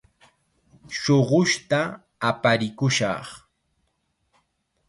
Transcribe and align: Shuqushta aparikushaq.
Shuqushta 0.99 1.81
aparikushaq. 2.29 3.27